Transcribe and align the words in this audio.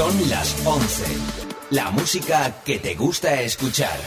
Son 0.00 0.30
las 0.30 0.56
11. 0.64 1.04
La 1.72 1.90
música 1.90 2.62
que 2.64 2.78
te 2.78 2.94
gusta 2.94 3.42
escuchar. 3.42 4.00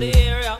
the 0.00 0.16
area. 0.16 0.59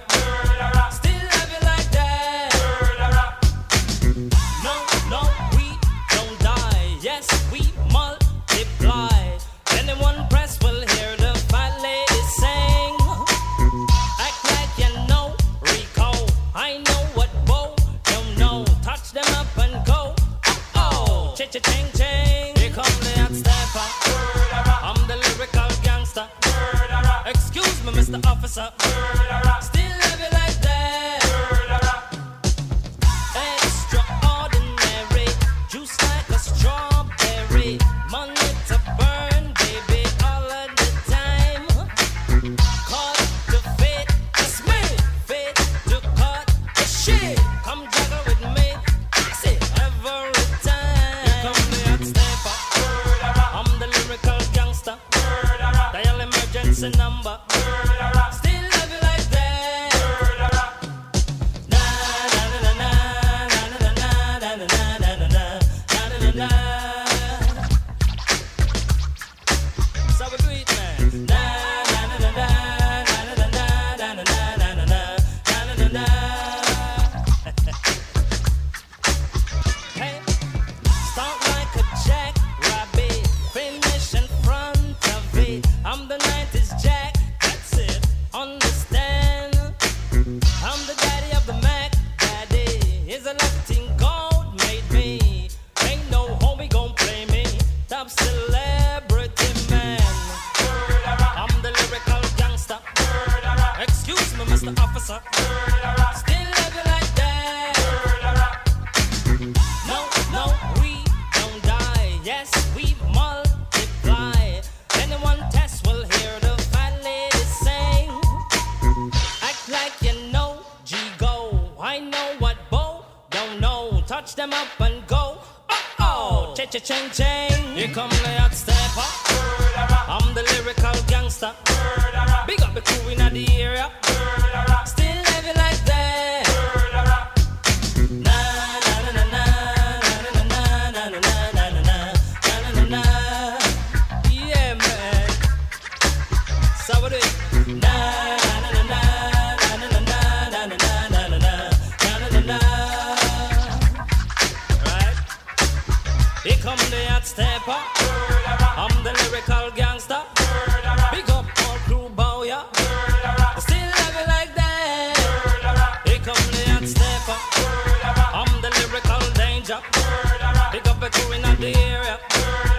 higher 171.90 172.12
up. 172.12 172.69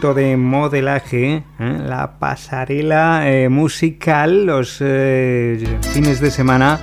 De 0.00 0.36
modelaje, 0.38 1.44
¿eh? 1.58 1.78
la 1.86 2.18
pasarela 2.18 3.30
eh, 3.30 3.50
musical, 3.50 4.46
los 4.46 4.78
eh, 4.80 5.78
fines 5.92 6.20
de 6.20 6.30
semana 6.30 6.80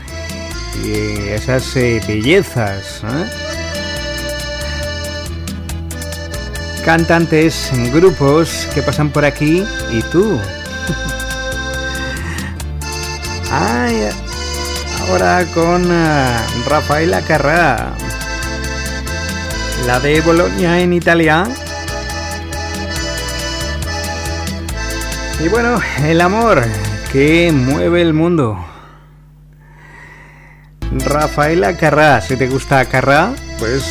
y 0.85 1.29
esas 1.29 1.73
bellezas. 2.07 3.01
Cantantes, 6.85 7.71
grupos 7.91 8.69
que 8.75 8.83
pasan 8.83 9.09
por 9.09 9.25
aquí 9.25 9.63
y 9.91 10.01
tú. 10.11 10.39
Ahora 15.01 15.43
con 15.55 15.89
Rafaela 16.67 17.21
Carrà, 17.21 17.93
la 19.87 19.99
de 20.01 20.21
Bologna 20.21 20.79
en 20.81 20.93
Italia. 20.93 21.47
Y 25.39 25.49
bueno, 25.49 25.79
el 26.03 26.19
amor 26.21 26.63
que 27.11 27.51
mueve 27.53 28.01
el 28.01 28.13
mundo. 28.13 28.57
Rafaela 31.05 31.77
Carrá, 31.77 32.21
si 32.21 32.35
te 32.35 32.47
gusta 32.47 32.83
Carrá, 32.85 33.33
pues 33.59 33.83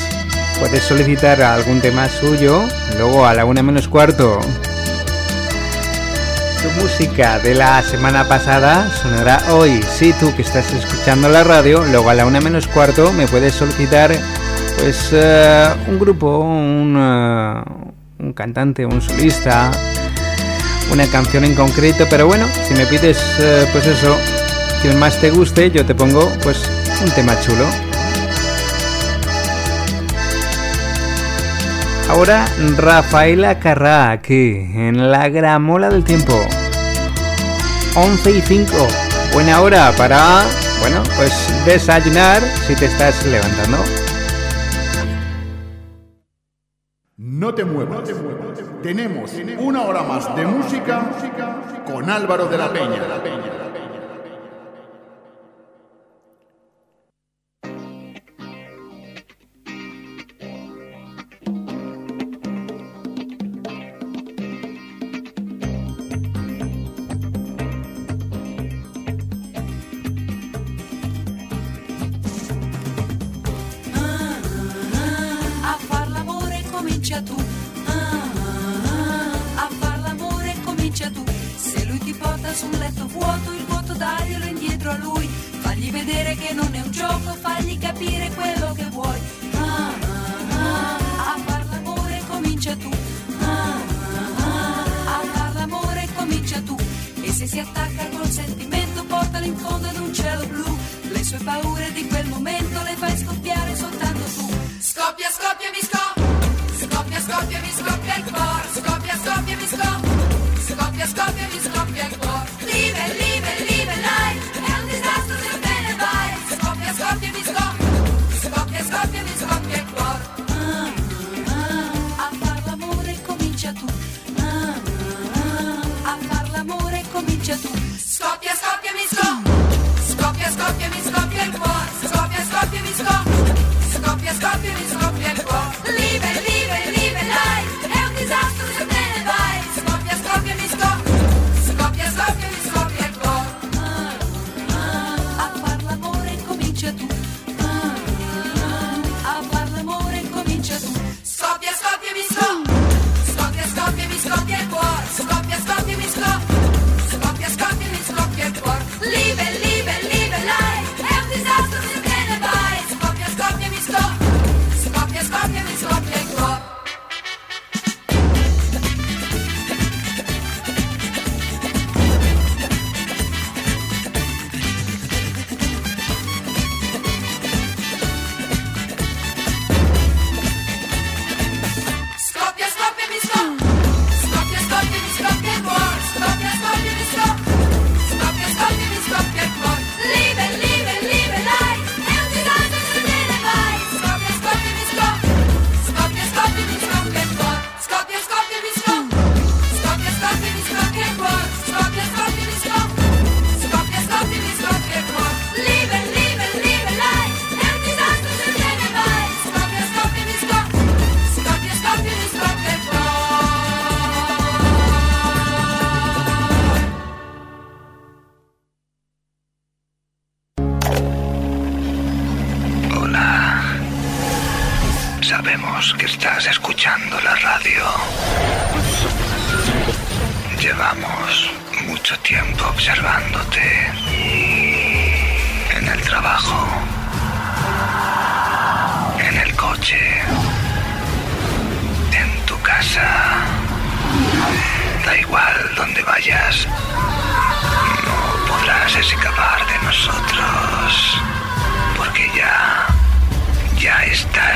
puedes 0.58 0.82
solicitar 0.82 1.40
algún 1.43 1.81
tema 1.81 2.08
suyo, 2.08 2.64
luego 2.96 3.26
a 3.26 3.34
la 3.34 3.44
una 3.44 3.62
menos 3.62 3.87
cuarto. 3.87 4.40
su 6.60 6.82
música 6.82 7.38
de 7.38 7.54
la 7.54 7.81
semana 7.82 8.26
pasada 8.26 8.90
sonará 8.90 9.40
hoy. 9.52 9.81
Si 9.82 10.12
tú 10.14 10.34
que 10.34 10.42
estás 10.42 10.72
escuchando 10.72 11.28
la 11.28 11.44
radio, 11.44 11.84
luego 11.84 12.10
a 12.10 12.14
la 12.14 12.26
una 12.26 12.40
menos 12.40 12.66
cuarto 12.66 13.12
me 13.12 13.28
puedes 13.28 13.54
solicitar 13.54 14.10
pues 14.78 15.10
eh, 15.12 15.69
un 15.87 15.99
grupo, 16.00 16.42
eh, 16.42 17.62
un 18.19 18.32
cantante, 18.34 18.84
un 18.84 19.00
solista, 19.00 19.70
una 20.91 21.06
canción 21.11 21.44
en 21.44 21.55
concreto, 21.55 22.06
pero 22.09 22.27
bueno, 22.27 22.47
si 22.67 22.75
me 22.75 22.87
pides 22.87 23.19
eh, 23.38 23.67
pues 23.73 23.87
eso, 23.87 24.17
que 24.83 24.93
más 24.93 25.21
te 25.21 25.31
guste, 25.31 25.71
yo 25.71 25.85
te 25.85 25.94
pongo 25.94 26.31
pues 26.43 26.62
un 27.03 27.11
tema 27.11 27.38
chulo. 27.41 27.65
Ahora 32.09 32.47
Rafaela 32.77 33.59
Carrá 33.59 34.12
aquí 34.12 34.55
en 34.75 35.11
la 35.11 35.29
gramola 35.29 35.88
del 35.91 36.05
tiempo. 36.05 36.41
11 37.97 38.31
y 38.31 38.41
5. 38.41 38.73
Buena 39.33 39.61
hora 39.61 39.93
para, 39.97 40.44
bueno, 40.81 41.03
pues 41.17 41.33
desayunar 41.65 42.43
si 42.67 42.75
te 42.75 42.87
estás 42.87 43.27
levantando. 43.27 43.79
No 47.17 47.55
te 47.55 47.65
muevas. 47.65 48.09
Tenemos 48.87 49.33
una 49.59 49.83
hora 49.83 50.05
más 50.05 50.37
de 50.37 50.47
música 50.47 51.11
con 51.85 52.09
Álvaro 52.09 52.47
de 52.47 52.56
la 52.56 52.73
Peña. 52.73 53.65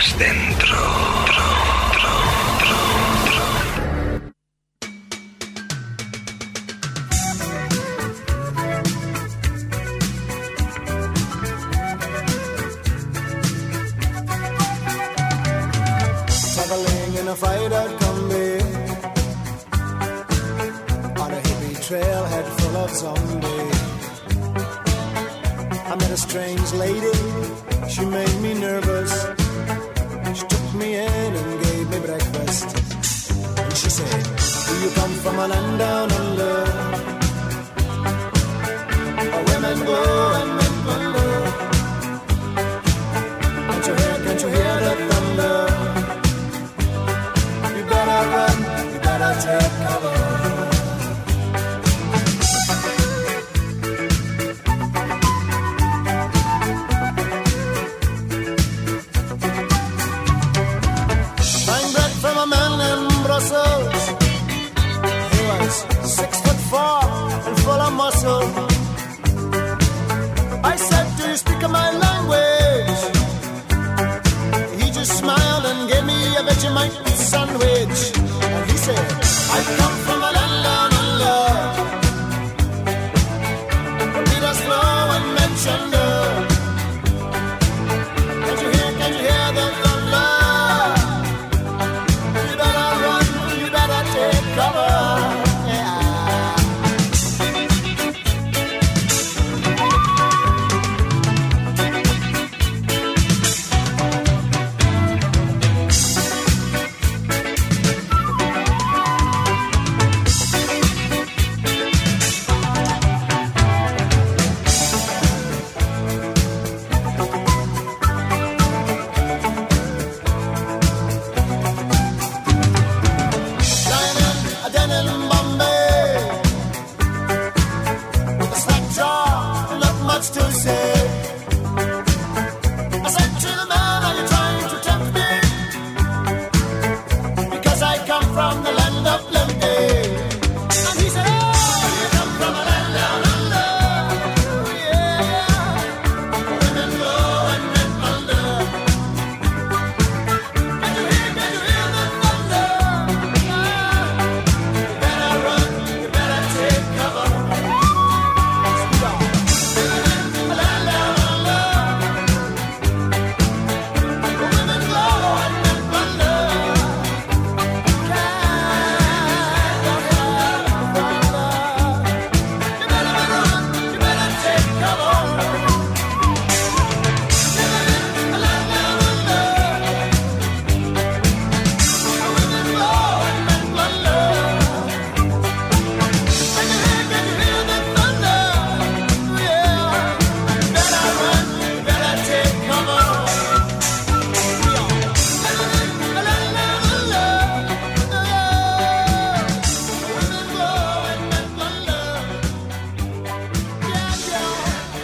dentro. 0.01 1.30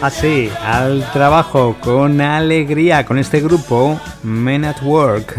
Así, 0.00 0.50
al 0.64 1.10
trabajo 1.12 1.76
con 1.80 2.20
alegría 2.20 3.04
con 3.04 3.18
este 3.18 3.40
grupo, 3.40 4.00
Men 4.22 4.64
at 4.64 4.82
Work. 4.82 5.36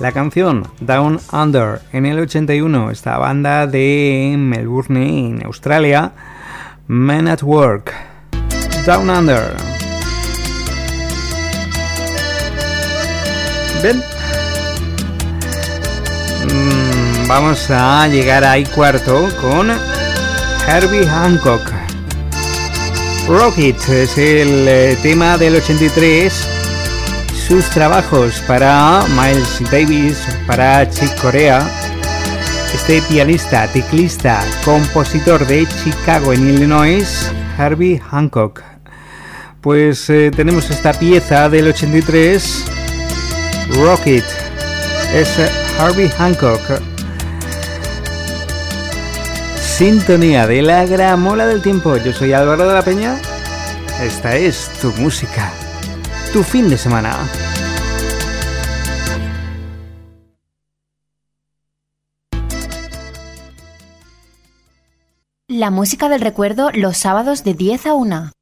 La 0.00 0.12
canción 0.12 0.66
Down 0.80 1.20
Under 1.32 1.80
en 1.92 2.06
el 2.06 2.18
81, 2.18 2.90
esta 2.90 3.16
banda 3.18 3.66
de 3.66 4.34
Melbourne 4.38 5.28
en 5.28 5.46
Australia, 5.46 6.12
Men 6.86 7.28
at 7.28 7.42
Work. 7.42 7.92
Down 8.84 9.10
Under. 9.10 9.54
Mm, 16.52 17.28
vamos 17.28 17.70
a 17.70 18.08
llegar 18.08 18.42
ahí 18.42 18.64
cuarto 18.64 19.28
con 19.40 19.70
Herbie 20.68 21.06
Hancock. 21.06 21.75
Rocket 23.28 23.76
es 23.88 24.16
el 24.18 24.68
eh, 24.68 24.96
tema 25.02 25.36
del 25.36 25.56
83. 25.56 26.32
Sus 27.48 27.68
trabajos 27.70 28.40
para 28.46 29.04
Miles 29.08 29.62
Davis, 29.68 30.24
para 30.46 30.88
Chick 30.88 31.20
Corea. 31.20 31.68
Este 32.72 33.02
pianista, 33.02 33.66
teclista, 33.72 34.44
compositor 34.64 35.44
de 35.44 35.66
Chicago 35.82 36.32
en 36.32 36.48
Illinois, 36.48 37.32
Herbie 37.58 37.98
Hancock. 37.98 38.62
Pues 39.60 40.08
eh, 40.08 40.30
tenemos 40.34 40.70
esta 40.70 40.92
pieza 40.92 41.48
del 41.48 41.66
83, 41.68 42.64
Rocket. 43.80 44.24
Es 45.12 45.36
Herbie 45.80 46.10
Hancock 46.10 46.95
sintonía 49.76 50.46
de 50.46 50.62
la 50.62 50.86
gramola 50.86 51.46
del 51.46 51.60
tiempo. 51.60 51.98
Yo 51.98 52.10
soy 52.14 52.32
Álvaro 52.32 52.66
de 52.66 52.72
la 52.72 52.80
Peña. 52.80 53.20
Esta 54.00 54.34
es 54.34 54.70
tu 54.80 54.90
música, 54.92 55.52
tu 56.32 56.42
fin 56.42 56.70
de 56.70 56.78
semana. 56.78 57.14
La 65.46 65.70
música 65.70 66.08
del 66.08 66.22
recuerdo 66.22 66.70
los 66.72 66.96
sábados 66.96 67.44
de 67.44 67.52
10 67.52 67.86
a 67.86 67.92
1. 67.92 68.35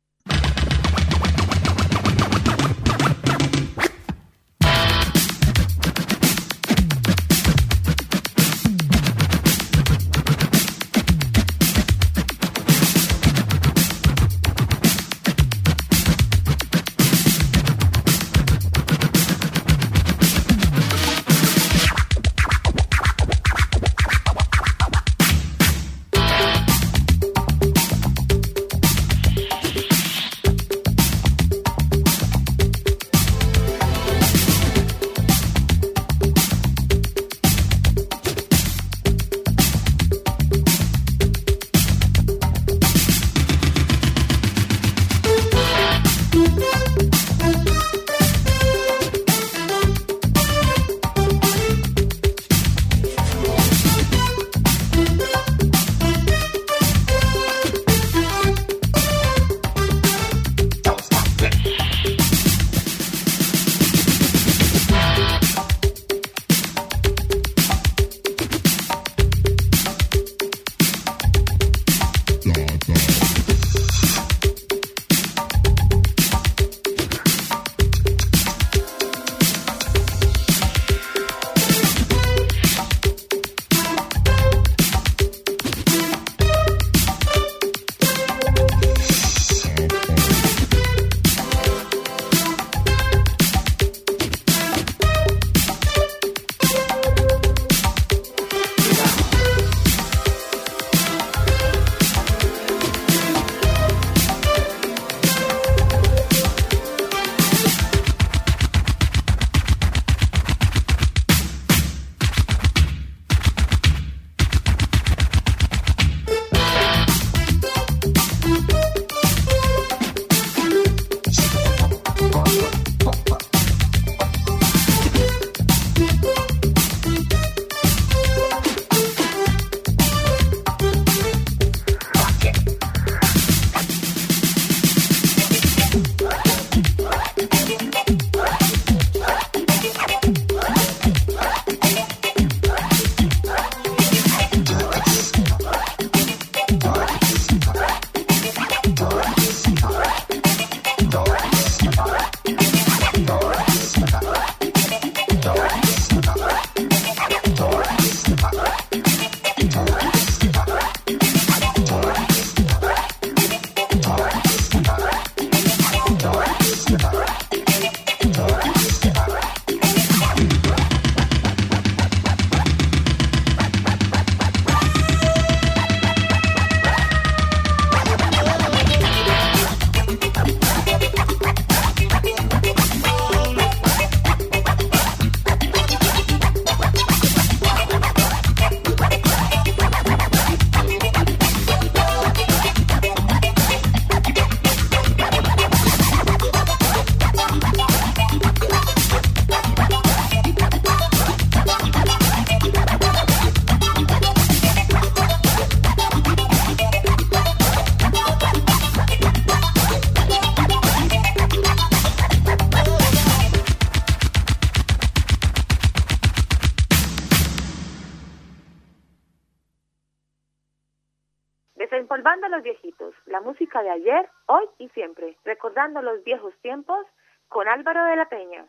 Ayer, 223.95 224.28
hoy 224.47 224.65
y 224.78 224.89
siempre, 224.91 225.37
recordando 225.45 226.02
los 226.02 226.23
viejos 226.25 226.54
tiempos 226.61 227.07
con 227.49 227.69
Álvaro 227.69 228.04
de 228.04 228.17
la 228.17 228.28
Peña. 228.28 228.67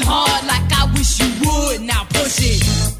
hard 0.00 0.46
like 0.46 0.72
I 0.72 0.90
wish 0.94 1.20
you 1.20 1.28
would. 1.44 1.82
Now 1.82 2.04
push 2.10 2.38
it. 2.40 2.91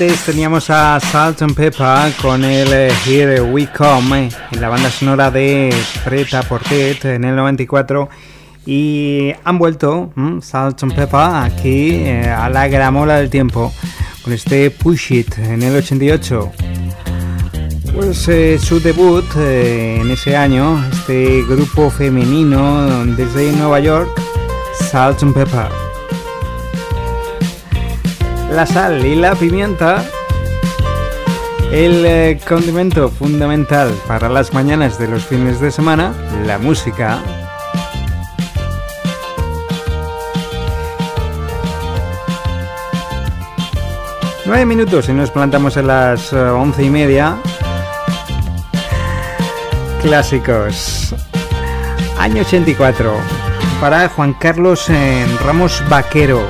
Antes 0.00 0.26
teníamos 0.26 0.70
a 0.70 1.00
Salt 1.00 1.42
and 1.42 1.56
Pepper 1.56 2.12
con 2.22 2.44
el 2.44 2.72
eh, 2.72 2.92
Here 3.04 3.40
We 3.40 3.66
Come 3.66 4.28
eh, 4.28 4.30
en 4.52 4.60
la 4.60 4.68
banda 4.68 4.92
sonora 4.92 5.28
de 5.28 5.74
Preta 6.04 6.44
Portet 6.44 7.04
en 7.04 7.24
el 7.24 7.34
94 7.34 8.08
y 8.64 9.32
han 9.42 9.58
vuelto 9.58 10.12
mm, 10.14 10.38
Salt 10.40 10.84
and 10.84 10.94
Pepper 10.94 11.18
aquí 11.18 11.94
eh, 12.04 12.28
a 12.28 12.48
la 12.48 12.68
gramola 12.68 13.16
del 13.16 13.28
tiempo 13.28 13.72
con 14.22 14.32
este 14.32 14.70
Push 14.70 15.14
It 15.14 15.38
en 15.38 15.64
el 15.64 15.74
88. 15.74 16.52
Pues 17.92 18.18
su 18.62 18.78
debut 18.78 19.26
en 19.34 20.08
ese 20.12 20.36
año, 20.36 20.80
este 20.92 21.42
grupo 21.42 21.90
femenino 21.90 23.04
desde 23.16 23.50
Nueva 23.50 23.80
York, 23.80 24.10
Salt 24.78 25.24
and 25.24 25.34
Pepper 25.34 25.87
la 28.50 28.66
sal 28.66 29.04
y 29.04 29.14
la 29.14 29.34
pimienta, 29.34 30.04
el 31.70 32.04
eh, 32.06 32.40
condimento 32.48 33.08
fundamental 33.08 33.92
para 34.06 34.28
las 34.28 34.54
mañanas 34.54 34.98
de 34.98 35.08
los 35.08 35.24
fines 35.24 35.60
de 35.60 35.70
semana, 35.70 36.12
la 36.46 36.58
música. 36.58 37.18
Nueve 44.46 44.64
minutos 44.64 45.08
y 45.10 45.12
nos 45.12 45.30
plantamos 45.30 45.76
en 45.76 45.86
las 45.86 46.32
eh, 46.32 46.36
once 46.38 46.82
y 46.82 46.90
media. 46.90 47.36
Clásicos. 50.02 51.14
Año 52.18 52.42
84. 52.42 53.12
Para 53.80 54.08
Juan 54.08 54.32
Carlos 54.32 54.88
en 54.88 55.38
Ramos 55.40 55.82
Vaquero. 55.90 56.48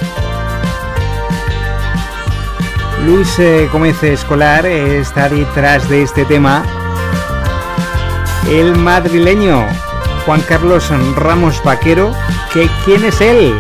Luis 3.04 3.38
eh, 3.38 3.68
Gómez 3.72 4.02
Escolar 4.02 4.66
está 4.66 5.28
detrás 5.28 5.88
de 5.88 6.02
este 6.02 6.24
tema. 6.24 6.64
El 8.50 8.76
madrileño 8.76 9.64
Juan 10.24 10.40
Carlos 10.42 10.90
Ramos 11.16 11.62
Vaquero, 11.64 12.12
que 12.52 12.68
¿quién 12.84 13.04
es 13.04 13.20
él? 13.20 13.54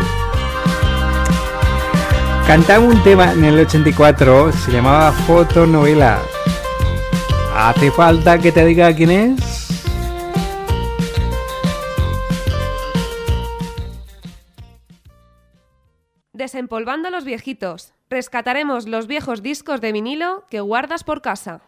Cantaba 2.46 2.84
un 2.84 3.02
tema 3.02 3.32
en 3.32 3.44
el 3.44 3.60
84, 3.60 4.52
se 4.52 4.72
llamaba 4.72 5.12
Fotonovela. 5.12 6.18
¿Hace 7.56 7.90
falta 7.90 8.38
que 8.38 8.52
te 8.52 8.64
diga 8.64 8.94
quién 8.94 9.10
es? 9.10 9.47
Desempolvando 16.68 17.08
los 17.08 17.24
viejitos. 17.24 17.94
Rescataremos 18.10 18.86
los 18.86 19.06
viejos 19.06 19.42
discos 19.42 19.80
de 19.80 19.90
vinilo 19.90 20.44
que 20.50 20.60
guardas 20.60 21.02
por 21.02 21.22
casa. 21.22 21.62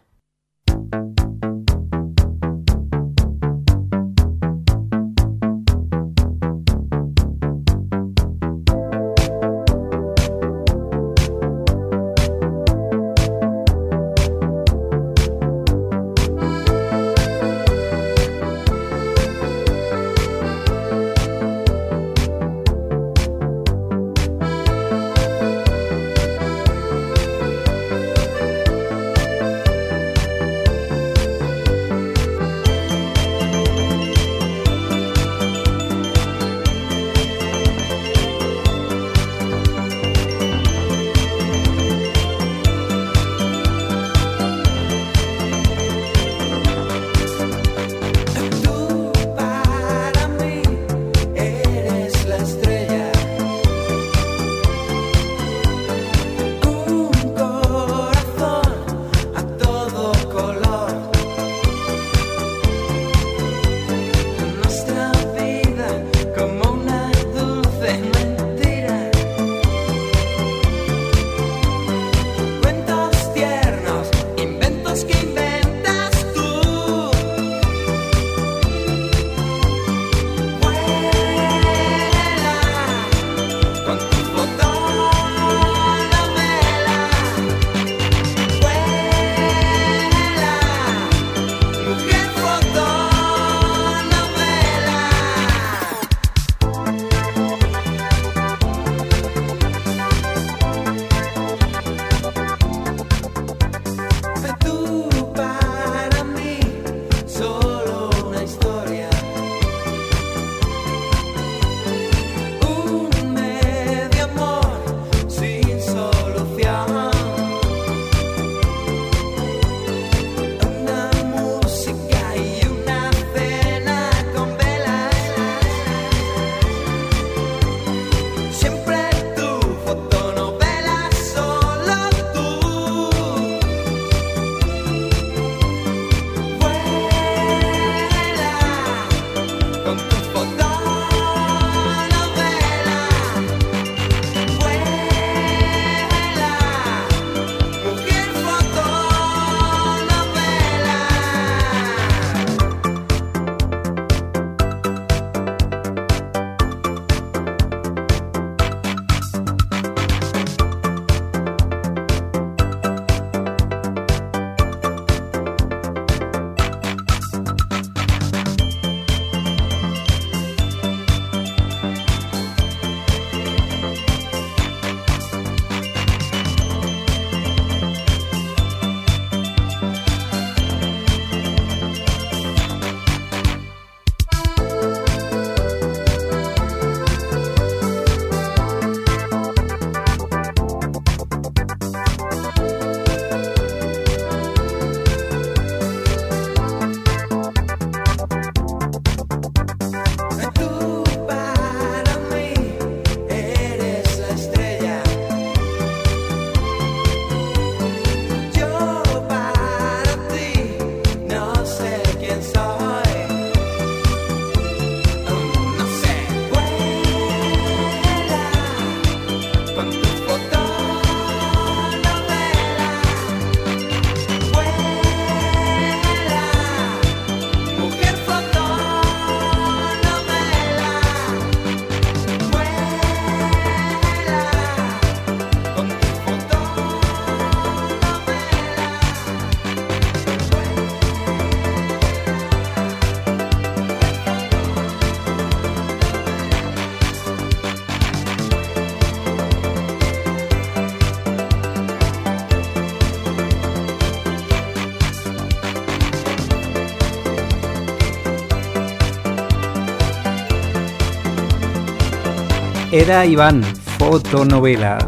Era 263.00 263.24
Iván, 263.24 263.62
fotonovela. 263.98 264.98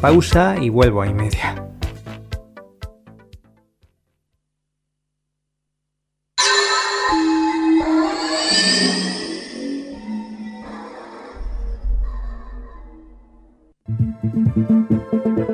Pausa 0.00 0.56
y 0.58 0.70
vuelvo 0.70 1.02
a 1.02 1.06
y 1.06 1.12
media. 1.12 1.54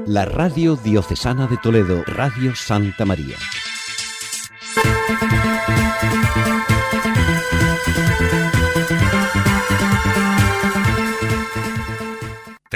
La 0.06 0.24
Radio 0.26 0.76
Diocesana 0.76 1.48
de 1.48 1.56
Toledo, 1.56 2.04
Radio 2.06 2.54
Santa 2.54 3.04
María. 3.04 3.36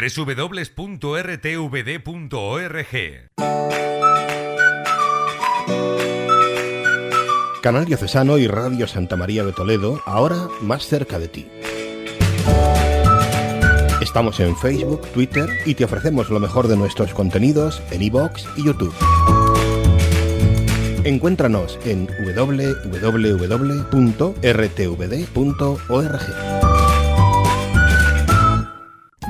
www.rtvd.org 0.02 0.82
Canal 7.62 7.84
Diocesano 7.84 8.38
y 8.38 8.48
Radio 8.48 8.88
Santa 8.88 9.16
María 9.16 9.44
de 9.44 9.52
Toledo, 9.52 10.02
ahora 10.04 10.48
más 10.62 10.84
cerca 10.86 11.20
de 11.20 11.28
ti. 11.28 11.46
Estamos 14.00 14.40
en 14.40 14.56
Facebook, 14.56 15.06
Twitter 15.12 15.48
y 15.64 15.76
te 15.76 15.84
ofrecemos 15.84 16.28
lo 16.30 16.40
mejor 16.40 16.66
de 16.66 16.76
nuestros 16.76 17.14
contenidos 17.14 17.80
en 17.92 18.02
iVoox 18.02 18.44
y 18.56 18.64
YouTube. 18.64 18.92
Encuéntranos 21.04 21.78
en 21.84 22.06
www.rtvd.org. 22.06 23.52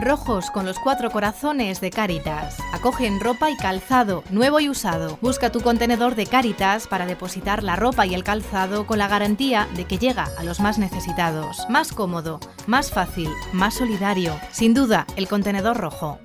Rojos 0.03 0.51
con 0.51 0.67
los 0.67 0.81
cuatro 0.81 1.13
corazones 1.13 1.81
de 1.81 1.91
Cáritas. 1.91 2.59
Acogen 2.73 3.21
ropa 3.21 3.51
y 3.51 3.57
calzado, 3.57 4.25
nuevo 4.31 4.59
y 4.59 4.69
usado. 4.69 5.17
Busca 5.23 5.53
tu 5.53 5.61
contenedor 5.61 6.17
de 6.17 6.27
Cáritas 6.27 6.89
para 6.89 7.07
depositar 7.07 7.63
la 7.63 7.77
ropa 7.77 8.05
y 8.05 8.15
el 8.15 8.25
calzado 8.25 8.85
con 8.85 8.99
la 8.99 9.07
garantía 9.07 9.69
de 9.77 9.85
que 9.85 9.99
llega 9.99 10.29
a 10.37 10.43
los 10.43 10.59
más 10.59 10.79
necesitados. 10.79 11.67
Más 11.69 11.93
cómodo, 11.93 12.41
más 12.67 12.91
fácil, 12.91 13.29
más 13.53 13.75
solidario. 13.75 14.35
Sin 14.51 14.75
duda, 14.75 15.07
el 15.15 15.29
contenedor 15.29 15.77
rojo. 15.77 16.19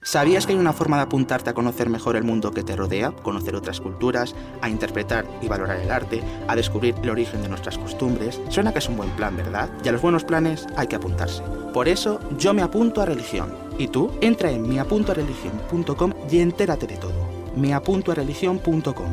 ¿Sabías 0.00 0.46
que 0.46 0.52
hay 0.52 0.58
una 0.58 0.72
forma 0.72 0.96
de 0.96 1.02
apuntarte 1.02 1.50
a 1.50 1.54
conocer 1.54 1.90
mejor 1.90 2.14
el 2.14 2.22
mundo 2.22 2.52
que 2.52 2.62
te 2.62 2.76
rodea, 2.76 3.10
conocer 3.10 3.56
otras 3.56 3.80
culturas, 3.80 4.34
a 4.62 4.68
interpretar 4.68 5.26
y 5.42 5.48
valorar 5.48 5.78
el 5.78 5.90
arte, 5.90 6.22
a 6.46 6.54
descubrir 6.54 6.94
el 7.02 7.10
origen 7.10 7.42
de 7.42 7.48
nuestras 7.48 7.78
costumbres? 7.78 8.40
Suena 8.48 8.72
que 8.72 8.78
es 8.78 8.88
un 8.88 8.96
buen 8.96 9.10
plan, 9.10 9.36
¿verdad? 9.36 9.68
Y 9.84 9.88
a 9.88 9.92
los 9.92 10.00
buenos 10.00 10.22
planes 10.22 10.66
hay 10.76 10.86
que 10.86 10.96
apuntarse. 10.96 11.42
Por 11.74 11.88
eso 11.88 12.20
yo 12.38 12.54
me 12.54 12.62
apunto 12.62 13.02
a 13.02 13.06
religión. 13.06 13.52
¿Y 13.76 13.88
tú? 13.88 14.12
Entra 14.20 14.50
en 14.52 14.68
miapuntoareligión.com 14.68 16.12
y 16.30 16.38
entérate 16.38 16.86
de 16.86 16.96
todo. 16.96 17.28
miapuntoareligión.com. 17.56 19.10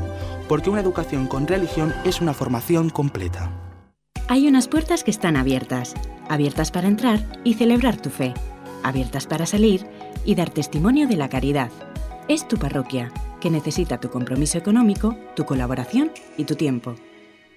Porque 0.47 0.69
una 0.69 0.81
educación 0.81 1.25
con 1.25 1.47
religión 1.47 1.93
es 2.03 2.21
una 2.21 2.33
formación 2.33 2.91
completa. 2.91 3.51
Hay 4.27 4.47
unas 4.47 4.67
puertas 4.67 5.03
que 5.03 5.11
están 5.11 5.35
abiertas, 5.35 5.95
abiertas 6.29 6.69
para 6.69 6.87
entrar 6.87 7.25
y 7.43 7.55
celebrar 7.55 7.97
tu 7.97 8.11
fe, 8.11 8.33
abiertas 8.83 9.25
para 9.25 9.45
salir 9.45 9.94
y 10.25 10.35
dar 10.35 10.49
testimonio 10.49 11.07
de 11.07 11.15
la 11.15 11.29
caridad. 11.29 11.71
Es 12.27 12.47
tu 12.47 12.57
parroquia, 12.57 13.11
que 13.39 13.49
necesita 13.49 13.99
tu 13.99 14.09
compromiso 14.09 14.57
económico, 14.57 15.15
tu 15.35 15.45
colaboración 15.45 16.11
y 16.37 16.45
tu 16.45 16.55
tiempo. 16.55 16.95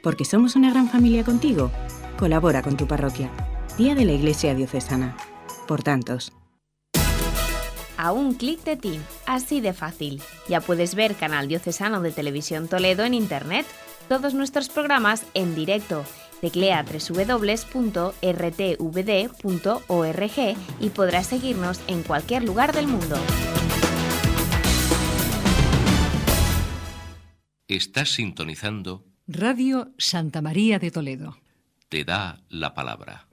Porque 0.02 0.24
somos 0.24 0.54
una 0.54 0.70
gran 0.70 0.88
familia 0.88 1.24
contigo. 1.24 1.70
Colabora 2.18 2.62
con 2.62 2.76
tu 2.76 2.86
parroquia. 2.86 3.30
Día 3.78 3.94
de 3.94 4.04
la 4.04 4.12
Iglesia 4.12 4.54
Diocesana. 4.54 5.16
Por 5.66 5.82
tantos. 5.82 6.32
A 7.96 8.12
un 8.12 8.34
clic 8.34 8.62
de 8.62 8.76
ti, 8.76 9.00
así 9.26 9.60
de 9.60 9.72
fácil. 9.72 10.22
Ya 10.48 10.60
puedes 10.60 10.94
ver 10.94 11.16
Canal 11.16 11.48
Diocesano 11.48 12.00
de 12.00 12.12
Televisión 12.12 12.68
Toledo 12.68 13.04
en 13.04 13.14
Internet, 13.14 13.66
todos 14.08 14.34
nuestros 14.34 14.68
programas 14.68 15.24
en 15.34 15.54
directo 15.54 16.04
Teclea 16.40 16.84
www.rtvd.org 16.84 17.78
y 20.80 20.90
podrás 20.90 21.26
seguirnos 21.26 21.80
en 21.86 22.02
cualquier 22.02 22.44
lugar 22.44 22.72
del 22.72 22.86
mundo. 22.86 23.16
Estás 27.66 28.10
sintonizando 28.10 29.04
Radio 29.26 29.92
Santa 29.98 30.40
María 30.40 30.78
de 30.78 30.90
Toledo. 30.90 31.36
Te 31.90 32.04
da 32.04 32.40
la 32.48 32.72
palabra. 32.72 33.28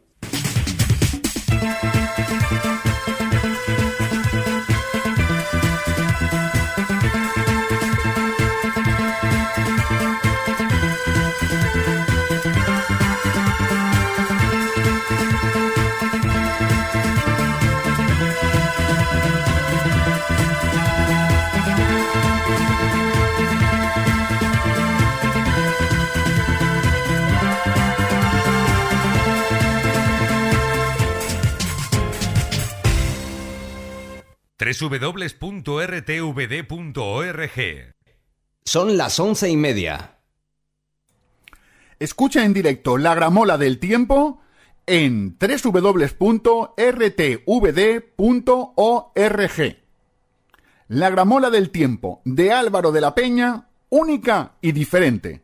www.rtvd.org. 34.65 35.95
Son 38.65 38.97
las 38.97 39.19
once 39.19 39.49
y 39.49 39.57
media. 39.57 40.17
Escucha 41.99 42.43
en 42.43 42.53
directo 42.53 42.97
la 42.97 43.13
gramola 43.15 43.57
del 43.57 43.79
tiempo 43.79 44.41
en 44.87 45.37
www.rtvd.org. 45.39 46.15
La 50.87 51.09
gramola 51.09 51.49
del 51.49 51.71
tiempo 51.71 52.21
de 52.25 52.51
Álvaro 52.51 52.91
de 52.91 53.01
la 53.01 53.15
Peña, 53.15 53.69
única 53.89 54.53
y 54.61 54.71
diferente. 54.71 55.41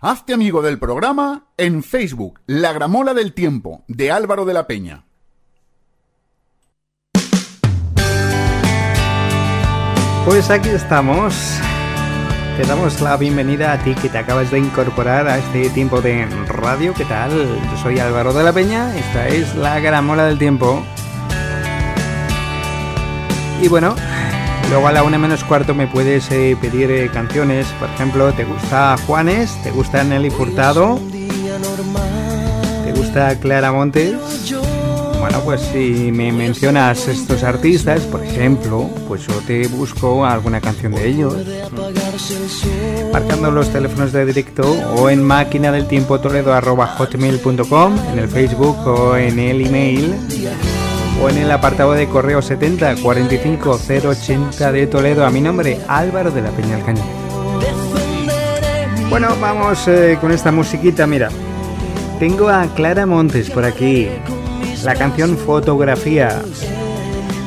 Hazte 0.00 0.32
amigo 0.32 0.62
del 0.62 0.78
programa 0.78 1.48
en 1.56 1.82
Facebook, 1.82 2.40
La 2.46 2.72
gramola 2.72 3.12
del 3.12 3.34
tiempo 3.34 3.84
de 3.86 4.10
Álvaro 4.10 4.44
de 4.44 4.54
la 4.54 4.66
Peña. 4.66 5.04
Pues 10.24 10.50
aquí 10.50 10.68
estamos. 10.68 11.34
Te 12.56 12.66
damos 12.66 13.00
la 13.00 13.16
bienvenida 13.16 13.72
a 13.72 13.78
ti 13.78 13.94
que 13.94 14.08
te 14.08 14.18
acabas 14.18 14.50
de 14.50 14.58
incorporar 14.58 15.26
a 15.26 15.38
este 15.38 15.70
tiempo 15.70 16.02
de 16.02 16.26
radio. 16.46 16.92
¿Qué 16.94 17.04
tal? 17.06 17.30
Yo 17.30 17.82
soy 17.82 17.98
Álvaro 17.98 18.32
de 18.34 18.44
la 18.44 18.52
Peña. 18.52 18.94
Esta 18.96 19.28
es 19.28 19.54
la 19.56 19.80
gramola 19.80 20.26
del 20.26 20.38
tiempo. 20.38 20.82
Y 23.62 23.68
bueno, 23.68 23.96
luego 24.68 24.88
a 24.88 24.92
la 24.92 25.02
una 25.02 25.18
menos 25.18 25.42
cuarto 25.42 25.74
me 25.74 25.86
puedes 25.86 26.30
eh, 26.30 26.56
pedir 26.60 26.90
eh, 26.90 27.10
canciones. 27.12 27.66
Por 27.78 27.88
ejemplo, 27.88 28.32
¿te 28.34 28.44
gusta 28.44 28.96
Juanes? 29.06 29.56
¿Te 29.62 29.70
gusta 29.70 30.04
Nelly 30.04 30.30
Furtado? 30.30 31.00
¿Te 32.84 32.92
gusta 32.92 33.34
Clara 33.36 33.72
Montes? 33.72 34.14
Bueno, 35.20 35.40
pues 35.44 35.60
si 35.60 36.10
me 36.10 36.32
mencionas 36.32 37.06
estos 37.06 37.42
artistas, 37.42 38.00
por 38.02 38.24
ejemplo, 38.24 38.88
pues 39.06 39.26
yo 39.26 39.34
te 39.46 39.68
busco 39.68 40.24
alguna 40.24 40.62
canción 40.62 40.92
de 40.92 41.06
ellos. 41.06 41.36
Marcando 43.12 43.50
los 43.50 43.70
teléfonos 43.70 44.12
de 44.12 44.24
directo 44.24 44.62
o 44.96 45.10
en 45.10 45.22
máquina 45.22 45.70
del 45.72 45.86
tiempo 45.86 46.18
toledo 46.20 46.58
hotmail.com, 46.58 47.98
en 48.12 48.18
el 48.18 48.28
Facebook 48.28 48.78
o 48.86 49.16
en 49.16 49.38
el 49.38 49.66
email 49.66 50.14
o 51.22 51.28
en 51.28 51.36
el 51.36 51.52
apartado 51.52 51.92
de 51.92 52.08
correo 52.08 52.40
70 52.40 52.96
45 52.96 53.78
080 54.08 54.72
de 54.72 54.86
Toledo 54.86 55.26
a 55.26 55.30
mi 55.30 55.42
nombre, 55.42 55.78
Álvaro 55.86 56.30
de 56.30 56.40
la 56.40 56.50
Peña 56.50 56.76
Alcañiz. 56.76 57.04
Bueno, 59.10 59.36
vamos 59.38 59.86
eh, 59.86 60.16
con 60.18 60.32
esta 60.32 60.50
musiquita, 60.50 61.06
mira. 61.06 61.28
Tengo 62.18 62.48
a 62.48 62.66
Clara 62.74 63.06
Montes 63.06 63.50
por 63.50 63.64
aquí 63.64 64.08
la 64.84 64.94
canción 64.94 65.36
Fotografía. 65.36 66.42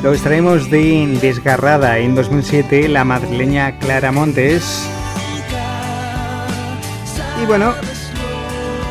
Lo 0.04 0.12
extraemos 0.12 0.70
de 0.70 1.18
Desgarrada 1.22 1.98
en 2.00 2.16
2007, 2.16 2.88
la 2.90 3.04
madrileña 3.04 3.78
Clara 3.80 4.12
Montes. 4.12 4.88
Y 7.42 7.46
bueno, 7.46 7.74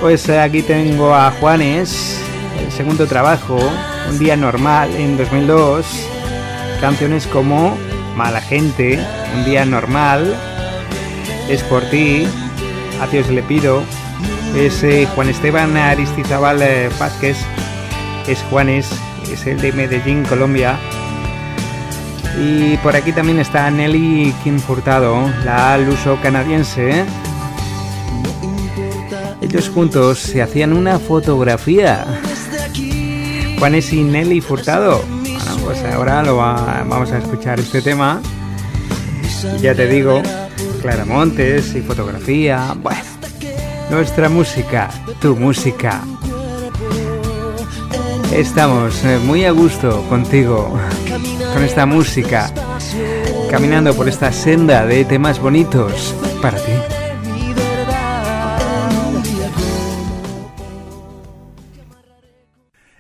pues 0.01 0.29
aquí 0.31 0.63
tengo 0.63 1.15
a 1.15 1.31
Juanes, 1.33 2.21
el 2.59 2.73
segundo 2.73 3.07
trabajo, 3.07 3.59
Un 4.11 4.19
día 4.19 4.37
normal 4.37 4.91
en 4.97 5.17
2002. 5.17 5.87
Canciones 6.81 7.27
como 7.27 7.77
Mala 8.17 8.41
gente, 8.41 8.99
Un 9.37 9.45
día 9.45 9.65
normal, 9.65 10.35
Es 11.49 11.63
por 11.63 11.83
ti, 11.85 12.27
A 13.01 13.07
Dios 13.07 13.29
le 13.29 13.43
pido. 13.43 13.83
Es 14.57 14.85
Juan 15.15 15.29
Esteban 15.29 15.77
Aristizabal 15.77 16.61
eh, 16.63 16.91
Vázquez 16.99 17.37
es 18.27 18.43
Juanes, 18.51 18.89
es 19.31 19.47
el 19.47 19.61
de 19.61 19.73
Medellín, 19.73 20.25
Colombia. 20.25 20.79
Y 22.41 22.77
por 22.79 22.97
aquí 22.97 23.13
también 23.13 23.39
está 23.41 23.71
Nelly 23.71 24.35
Kim 24.43 24.59
Furtado, 24.59 25.31
la 25.45 25.77
luso 25.79 26.19
canadiense. 26.23 27.05
Ellos 29.41 29.69
juntos 29.69 30.19
se 30.19 30.41
hacían 30.41 30.73
una 30.73 30.99
fotografía. 30.99 32.07
Juanes 33.59 33.93
y 33.93 34.03
Nelly 34.03 34.41
Furtado. 34.41 35.05
Pues 35.65 35.83
ahora 35.85 36.23
lo 36.23 36.37
vamos 36.37 37.13
a 37.13 37.19
escuchar 37.19 37.61
este 37.61 37.83
tema. 37.83 38.21
Ya 39.61 39.75
te 39.75 39.87
digo, 39.87 40.23
Claramontes 40.81 41.75
y 41.75 41.83
fotografía. 41.83 42.75
Bueno, 42.77 43.01
nuestra 43.91 44.29
música, 44.29 44.89
tu 45.21 45.37
música. 45.37 46.03
Estamos 48.35 49.05
eh, 49.05 49.19
muy 49.19 49.45
a 49.45 49.51
gusto 49.51 50.09
contigo, 50.09 50.75
con 51.53 51.63
esta 51.63 51.85
música, 51.85 52.51
caminando 53.51 53.95
por 53.95 54.09
esta 54.09 54.33
senda 54.33 54.87
de 54.87 55.05
temas 55.05 55.39
bonitos 55.39 56.15
para 56.41 56.59
ti. 56.59 56.73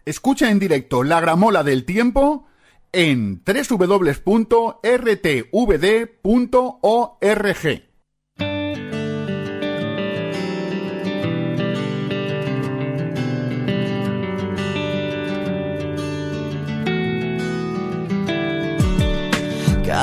Escucha 0.05 0.51
en 0.51 0.59
directo 0.59 1.03
La 1.03 1.21
Gramola 1.21 1.62
del 1.62 1.87
Tiempo 1.87 2.47
en 2.92 3.42
www.rtvd.org. 3.45 4.33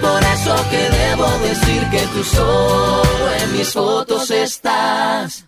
Por 0.00 0.22
eso 0.22 0.54
que 0.70 0.90
debo 0.90 1.26
decir 1.38 1.82
que 1.90 2.00
tú 2.12 2.24
solo 2.24 3.32
en 3.40 3.52
mis 3.52 3.72
fotos 3.72 4.30
estás. 4.30 5.46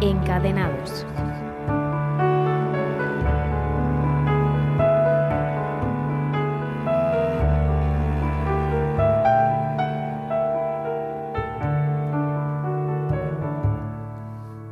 Encadenados. 0.00 1.06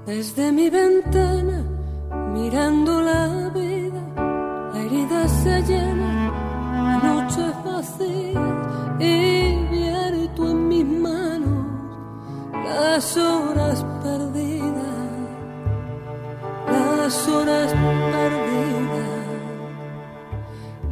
Desde 0.07 0.53
mi 0.53 0.71
ventana, 0.71 1.65
mirando 2.33 3.03
la 3.03 3.51
vida, 3.53 4.03
la 4.73 4.81
herida 4.81 5.29
se 5.29 5.63
llena 5.63 6.16
la 7.07 7.13
noche 7.13 7.41
es 7.51 7.65
vacía 7.65 8.47
y 8.99 9.55
vierto 9.71 10.51
en 10.51 10.69
mis 10.69 10.87
manos 10.87 11.67
las 12.65 13.17
horas 13.17 13.85
perdidas, 14.03 15.05
las 16.67 17.29
horas 17.29 17.73
perdidas, 18.13 19.27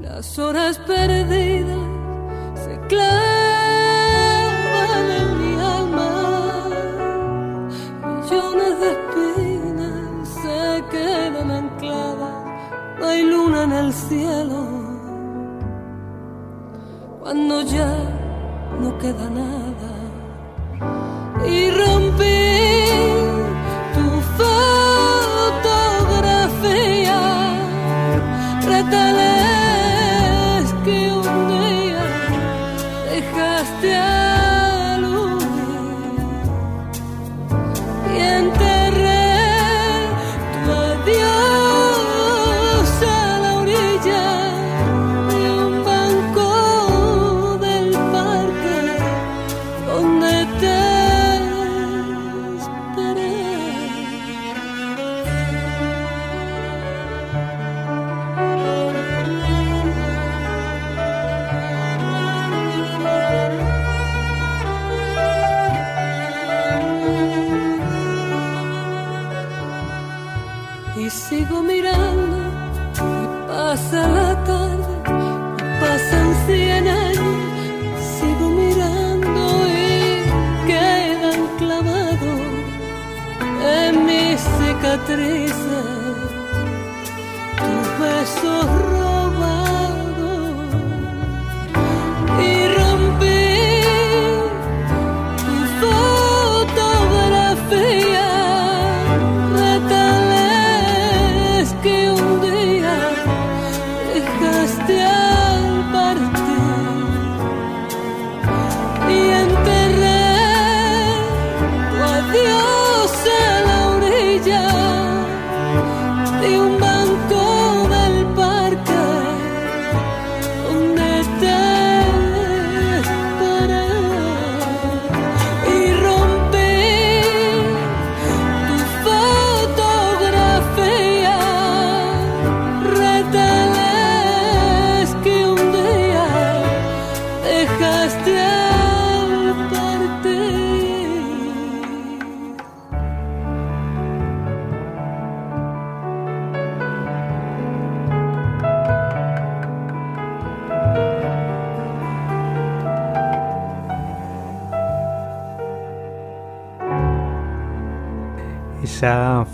las 0.01 0.39
horas 0.39 0.79
perdidas 0.79 1.89
se 2.65 2.79
clavan 2.89 3.87
en 5.21 5.29
mi 5.41 5.53
alma, 5.77 6.11
millones 8.15 8.73
de 8.81 8.89
espinas 8.97 10.29
se 10.43 10.85
quedan 10.93 11.51
ancladas, 11.51 12.37
no 13.01 13.07
hay 13.07 13.23
luna 13.25 13.65
en 13.65 13.73
el 13.73 13.93
cielo, 13.93 14.74
cuando 17.25 17.62
ya 17.62 17.91
no 18.79 18.99
queda 18.99 19.31
nada 19.31 19.91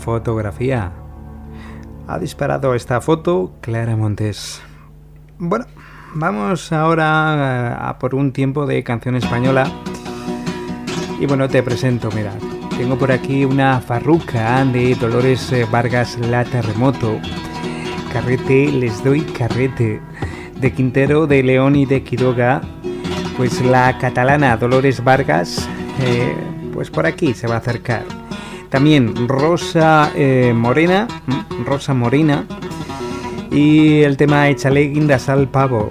fotografía. 0.01 0.91
Ha 2.07 2.19
disparado 2.19 2.75
esta 2.75 2.99
foto 2.99 3.53
Clara 3.61 3.95
Montes. 3.95 4.61
Bueno, 5.37 5.65
vamos 6.13 6.73
ahora 6.73 7.87
a 7.87 7.97
por 7.99 8.15
un 8.15 8.33
tiempo 8.33 8.65
de 8.65 8.83
canción 8.83 9.15
española. 9.15 9.71
Y 11.19 11.25
bueno, 11.25 11.47
te 11.47 11.63
presento, 11.63 12.09
mira. 12.13 12.33
Tengo 12.77 12.97
por 12.97 13.11
aquí 13.11 13.45
una 13.45 13.79
farruca 13.79 14.65
de 14.65 14.95
Dolores 14.95 15.51
eh, 15.53 15.67
Vargas 15.71 16.17
La 16.19 16.43
Terremoto. 16.43 17.19
Carrete, 18.11 18.71
les 18.71 19.03
doy 19.03 19.21
carrete. 19.21 20.01
De 20.59 20.73
Quintero, 20.73 21.27
de 21.27 21.43
León 21.43 21.75
y 21.75 21.85
de 21.85 22.03
Quiroga. 22.03 22.61
Pues 23.37 23.61
la 23.61 23.97
catalana 23.99 24.57
Dolores 24.57 25.03
Vargas, 25.03 25.67
eh, 26.01 26.35
pues 26.73 26.89
por 26.89 27.05
aquí 27.05 27.33
se 27.33 27.47
va 27.47 27.55
a 27.55 27.59
acercar. 27.59 28.20
También 28.71 29.27
Rosa 29.27 30.13
eh, 30.15 30.53
Morena, 30.55 31.05
mm, 31.25 31.65
Rosa 31.65 31.93
Morena. 31.93 32.45
Y 33.51 34.01
el 34.03 34.15
tema 34.15 34.47
Échale 34.47 34.87
guindas 34.87 35.27
al 35.27 35.49
pavo. 35.49 35.89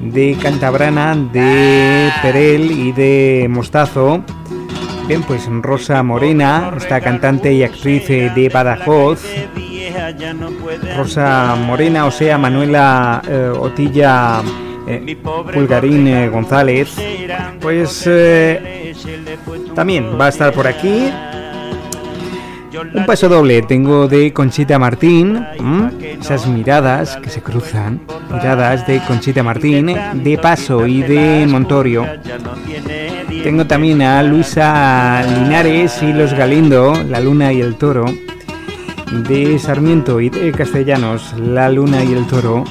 De 0.00 0.34
Cantabrana, 0.42 1.14
de 1.14 2.10
Perel 2.22 2.70
y 2.70 2.92
de 2.92 3.46
Mostazo. 3.50 4.24
Bien, 5.06 5.22
pues 5.22 5.46
Rosa 5.60 6.02
Morena, 6.02 6.72
esta 6.74 6.98
cantante 7.02 7.52
y 7.52 7.62
actriz 7.62 8.08
eh, 8.08 8.32
de 8.34 8.48
Badajoz. 8.48 9.22
Rosa 10.96 11.56
Morena, 11.56 12.06
o 12.06 12.10
sea, 12.10 12.38
Manuela 12.38 13.20
eh, 13.28 13.52
Otilla 13.54 14.40
Pulgarín 15.52 16.30
González. 16.30 16.96
Pues 17.60 18.08
también 19.74 20.18
va 20.18 20.26
a 20.26 20.28
estar 20.30 20.54
por 20.54 20.66
aquí. 20.66 21.12
Un 22.94 23.06
paso 23.06 23.28
doble 23.28 23.62
tengo 23.62 24.08
de 24.08 24.32
Conchita 24.32 24.78
Martín, 24.78 25.44
esas 26.20 26.46
miradas 26.46 27.16
que 27.16 27.30
se 27.30 27.40
cruzan, 27.40 28.00
miradas 28.30 28.86
de 28.86 29.00
Conchita 29.06 29.42
Martín, 29.42 29.94
de 30.14 30.38
Paso 30.38 30.86
y 30.86 31.02
de 31.02 31.46
Montorio. 31.46 32.06
Tengo 33.42 33.66
también 33.66 34.02
a 34.02 34.22
Luisa 34.22 35.22
Linares 35.22 36.02
y 36.02 36.12
Los 36.12 36.34
Galindo, 36.34 36.94
La 37.08 37.20
Luna 37.20 37.52
y 37.52 37.60
el 37.60 37.76
Toro, 37.76 38.06
de 39.28 39.58
Sarmiento 39.58 40.20
y 40.20 40.30
de 40.30 40.52
Castellanos, 40.52 41.34
La 41.38 41.68
Luna 41.68 42.02
y 42.02 42.12
el 42.12 42.26
Toro. 42.26 42.64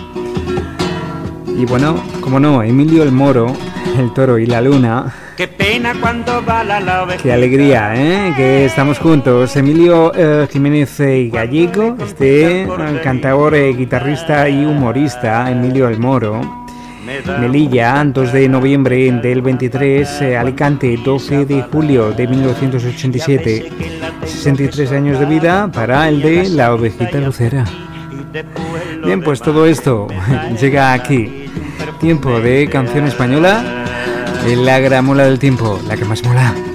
Y 1.57 1.66
bueno, 1.66 1.95
como 2.22 2.39
no, 2.39 2.64
Emilio 2.64 3.03
el 3.03 3.12
Moro, 3.12 3.47
el 3.98 4.14
Toro 4.14 4.38
y 4.38 4.46
la 4.46 4.62
Luna. 4.62 5.14
Qué 5.38 5.48
pena 5.48 5.94
cuando 6.00 6.42
bala 6.42 6.80
la 6.80 7.04
oveja. 7.04 7.24
Qué 7.24 7.32
alegría, 7.32 7.94
¿eh? 7.96 8.34
Que 8.36 8.66
estamos 8.66 9.00
juntos. 9.00 9.56
Emilio 9.56 10.12
eh, 10.16 10.48
Jiménez 10.52 10.98
Gallego, 11.32 11.98
este 12.04 12.68
cantador, 13.04 13.56
eh, 13.56 13.74
guitarrista 13.74 14.48
y 14.50 14.66
humorista, 14.66 15.50
Emilio 15.50 15.88
El 15.88 16.00
Moro. 16.00 16.62
Melilla, 17.39 18.04
2 18.06 18.32
de 18.32 18.48
noviembre 18.48 19.12
del 19.12 19.42
23, 19.42 20.22
eh, 20.22 20.38
Alicante, 20.38 20.98
12 21.04 21.46
de 21.46 21.64
julio 21.64 22.12
de 22.12 22.28
1987. 22.28 23.72
63 24.24 24.92
años 24.92 25.20
de 25.20 25.26
vida 25.26 25.70
para 25.72 26.08
el 26.08 26.22
de 26.22 26.50
la 26.50 26.74
ovejita 26.74 27.20
lucera. 27.20 27.66
Bien, 29.04 29.22
pues 29.22 29.42
todo 29.42 29.66
esto 29.66 30.08
llega 30.62 30.94
aquí. 30.94 31.48
Tiempo 32.00 32.39
de 32.39 32.70
canción 32.70 33.06
española. 33.06 33.80
La 34.48 34.80
gramola 34.80 35.26
del 35.26 35.38
tiempo, 35.38 35.80
la 35.88 35.96
que 35.96 36.04
más 36.04 36.24
mola. 36.24 36.70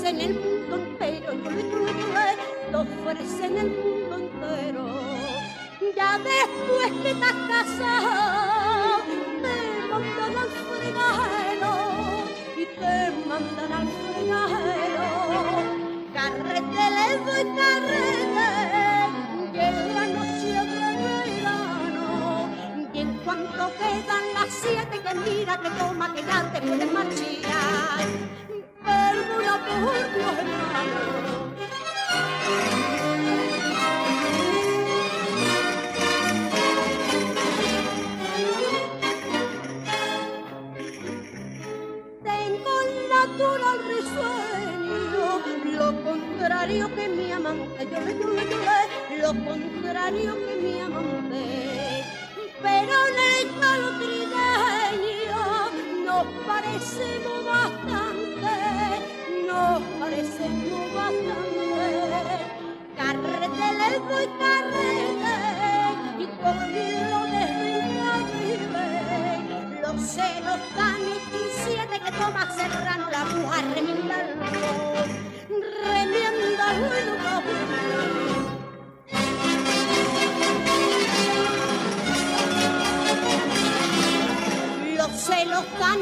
Ofrecen 0.00 0.20
el 0.20 0.34
mundo 0.34 0.76
entero, 0.76 1.32
te 2.70 2.76
ofrecen 2.76 3.58
el 3.58 3.70
mundo 3.70 4.16
entero. 4.16 4.86
Ya 5.94 6.18
después 6.18 7.02
que 7.02 7.10
estás 7.10 7.34
casado, 7.48 9.02
te 9.42 9.56
mandan 9.90 10.36
al 10.38 10.50
fregadero 10.70 11.72
y 12.56 12.64
te 12.64 12.96
mandan 13.28 13.72
al 13.72 13.88
fregadero. 14.08 15.08
Carrete 16.14 16.84
le 16.96 17.08
doy 17.26 17.44
carrete 17.56 18.48
y 19.52 19.58
en 19.58 19.76
la 19.94 20.04
noche 20.16 20.48
de 20.48 20.62
verano 21.34 22.08
y 22.94 22.98
en 23.00 23.10
cuanto 23.18 23.62
quedan 23.76 24.24
las 24.34 24.50
siete 24.50 24.96
que 25.02 25.14
mira 25.30 25.60
que 25.60 25.70
toma 25.70 26.14
que 26.14 26.22
ya 26.22 26.52
te 26.52 26.60
puedes 26.62 26.90
marchar. 26.90 28.49
Que 46.88 47.08
mi 47.08 47.32
amante, 47.32 47.88
yo 47.90 48.00
le 48.00 48.18
yo 48.18 48.28
le 48.28 48.44
yo 48.50 48.58
le, 48.58 49.18
lo 49.18 49.28
contrario 49.44 50.36
que 50.46 50.56
mi 50.62 50.80
amante. 50.80 52.04
Pero 52.62 52.94
en 53.08 53.18
el 53.32 53.46
palo 53.60 53.88
trigueño 53.98 55.42
nos 56.04 56.26
parecemos 56.46 57.44
bastante, 57.44 58.09
nos 60.10 60.18
parecemos 60.18 60.94
bastante. 60.94 62.40
Carrete 62.96 63.68
le 63.78 63.90
doy 64.08 64.26
carrete 64.38 65.36
y 66.18 66.26
desde 67.32 67.70
vive. 68.42 68.86
Los 69.80 69.96
celos 70.02 70.60
tan 70.76 71.00
siete 71.64 71.96
que 72.04 72.12
toma 72.12 72.42
serrano 72.54 73.06
la 73.10 73.24
mujer 73.24 73.64
remiéndalo 73.74 74.32
y 76.98 77.04
nunca 77.06 77.42
Los 84.96 85.12
celos 85.20 85.64
tan 85.78 85.98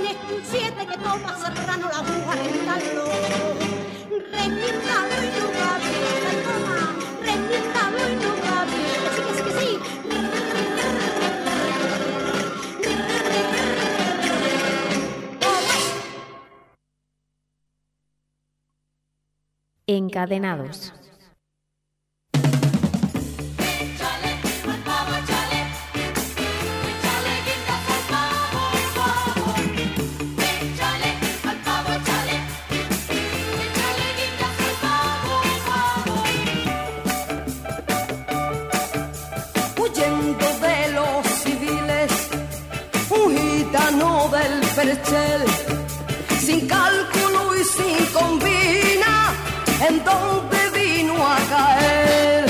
siete 0.50 0.86
que 0.86 0.96
toma 0.98 1.36
serrano 1.38 1.88
la 1.88 2.02
mujer 2.02 2.38
remiéndalo, 2.38 3.88
Encadenados. 19.89 20.93
Sin 46.40 46.66
cálculo 46.66 47.55
y 47.57 47.64
sin 47.64 48.07
combina, 48.07 49.32
en 49.86 50.05
donde 50.05 50.59
vino 50.70 51.14
a 51.14 51.36
caer. 51.55 52.46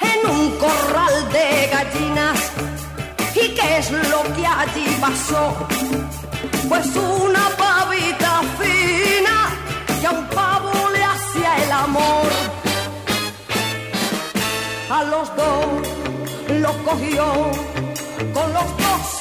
En 0.00 0.30
un 0.30 0.50
corral 0.58 1.32
de 1.32 1.68
gallinas, 1.72 2.40
¿y 3.34 3.48
qué 3.54 3.78
es 3.78 3.90
lo 3.90 4.22
que 4.34 4.46
allí 4.46 4.96
pasó? 5.00 5.54
Pues 6.68 6.86
una 6.96 7.48
pavita 7.56 8.42
fina 8.58 9.50
que 10.00 10.06
a 10.06 10.10
un 10.10 10.26
pavo 10.28 10.90
le 10.90 11.04
hacía 11.04 11.64
el 11.64 11.72
amor 11.72 12.54
a 14.90 15.02
los 15.04 15.34
dos 15.36 15.94
lo 16.60 16.72
cogió, 16.84 17.24
con 18.32 18.52
los 18.52 18.68
dos 18.76 19.13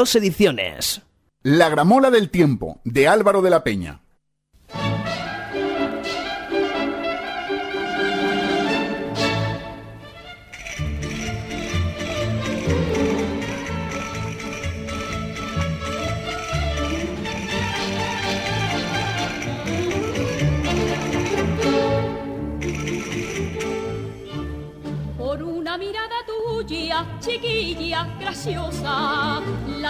Ediciones. 0.00 1.02
La 1.42 1.68
gramola 1.68 2.10
del 2.10 2.30
tiempo, 2.30 2.80
de 2.84 3.06
Álvaro 3.06 3.42
de 3.42 3.50
la 3.50 3.62
Peña. 3.62 4.00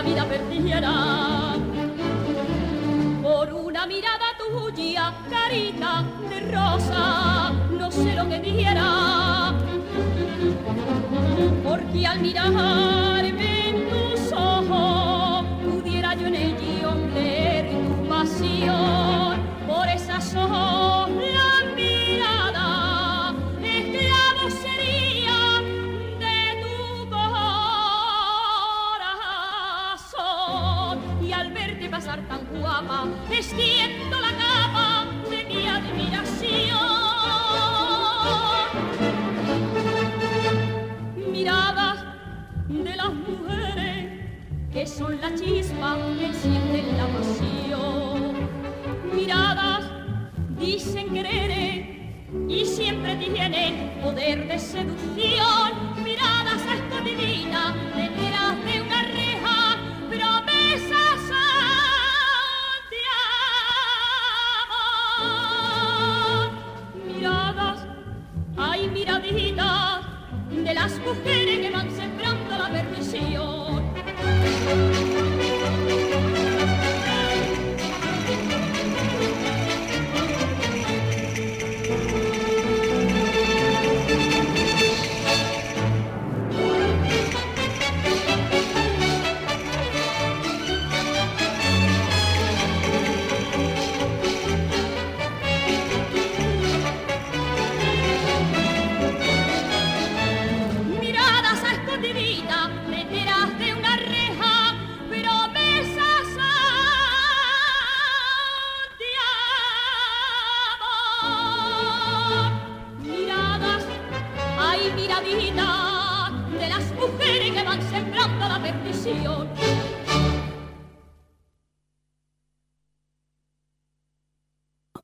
Vida 0.03 0.25
perdiera. 0.25 1.55
Por 3.23 3.53
una 3.53 3.87
mirada 3.87 4.27
tuya, 4.39 5.13
carita 5.29 6.05
de 6.29 6.41
rosa, 6.41 7.53
no 7.79 7.91
sé 7.91 8.15
lo 8.15 8.29
que 8.29 8.39
diera. 8.41 9.53
Porque 11.65 12.07
al 12.07 12.21
mirarme 12.21 13.00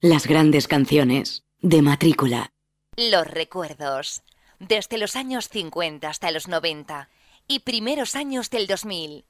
Las 0.08 0.28
grandes 0.28 0.68
canciones 0.68 1.42
de 1.62 1.82
matrícula. 1.82 2.52
Los 2.96 3.26
recuerdos. 3.26 4.22
Desde 4.60 4.98
los 4.98 5.16
años 5.16 5.48
50 5.48 6.08
hasta 6.08 6.30
los 6.30 6.46
90 6.46 7.08
y 7.48 7.58
primeros 7.58 8.14
años 8.14 8.48
del 8.48 8.68
2000. 8.68 9.24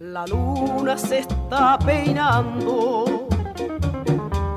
La 0.00 0.26
luna 0.26 0.98
se 0.98 1.20
está 1.20 1.78
peinando 1.78 3.28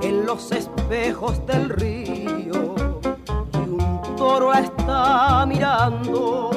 en 0.02 0.26
los 0.26 0.52
espejos 0.52 1.45
del 1.45 1.70
río 1.70 2.80
toro 4.22 4.53
está 4.53 5.47
mirando 5.47 6.51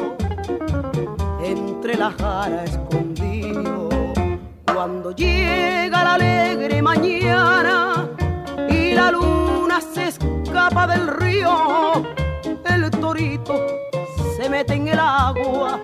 entre 1.42 1.96
la 1.96 2.10
jara 2.10 2.64
escondido. 2.64 3.88
Cuando 4.66 5.12
llega 5.12 6.04
la 6.04 6.14
alegre 6.14 6.82
mañana 6.82 8.06
y 8.68 8.92
la 8.92 9.10
luna 9.10 9.80
se 9.80 10.08
escapa 10.08 10.86
del 10.86 11.06
río, 11.06 11.54
el 12.66 12.90
torito 12.90 13.54
se 14.36 14.50
mete 14.50 14.74
en 14.74 14.88
el 14.88 14.98
agua 14.98 15.80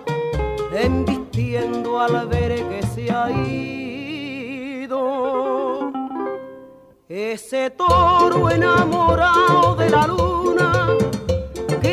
embistiendo 0.71 1.99
al 1.99 2.27
ver 2.27 2.51
que 2.69 2.83
se 2.93 3.11
ha 3.11 3.31
ido. 3.31 5.01
Ese 7.09 7.71
toro 7.71 8.51
enamorado 8.51 9.75
de 9.75 9.89
la 9.89 10.05
luna 10.05 10.31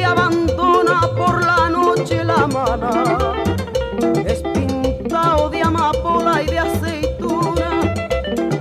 abandona 0.09 1.01
por 1.17 1.45
la 1.45 1.69
noche 1.69 2.25
la 2.25 2.47
mana 2.47 3.35
es 4.27 4.43
pintado 4.43 5.49
de 5.51 5.63
amapola 5.63 6.43
y 6.43 6.47
de 6.47 6.59
aceituna 6.59 7.71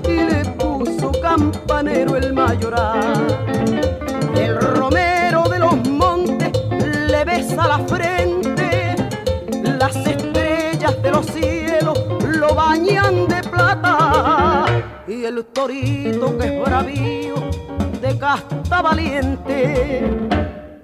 y 0.04 0.16
le 0.30 0.46
puso 0.58 1.12
campanero 1.22 2.16
el 2.16 2.34
mayoral. 2.34 3.28
El 4.36 4.60
romero 4.60 5.44
de 5.50 5.60
los 5.60 5.76
montes 5.88 6.52
le 7.12 7.26
besa 7.26 7.68
la 7.68 7.80
frente, 7.80 8.96
las 9.80 9.96
estrellas 9.96 11.02
de 11.02 11.12
los 11.12 11.26
cielos 11.28 11.98
lo 12.22 12.54
bañan 12.56 13.28
de 13.28 13.42
plata 13.44 14.66
y 15.08 15.24
el 15.24 15.46
torito 15.46 16.38
que 16.38 16.46
es 16.48 16.64
bravío 16.64 17.28
casta 18.20 18.82
valiente, 18.82 20.10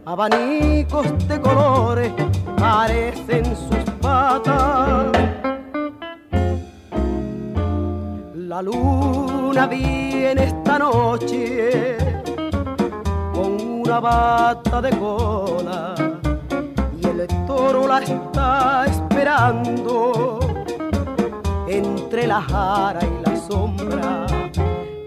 abanicos 0.05 1.05
de 1.27 1.39
colores 1.39 2.11
parecen 2.57 3.45
sus 3.45 3.83
patas. 4.01 5.11
La 8.35 8.61
luna 8.61 9.65
viene 9.67 10.43
esta 10.43 10.77
noche 10.77 11.97
con 13.33 13.59
una 13.81 13.99
bata 13.99 14.81
de 14.81 14.91
cola 14.91 15.95
y 17.01 17.07
el 17.07 17.27
toro 17.47 17.87
la 17.87 17.99
está 17.99 18.85
esperando 18.85 20.39
entre 21.67 22.27
la 22.27 22.41
jara 22.41 22.99
y 23.03 23.29
la 23.29 23.35
sombra 23.37 24.25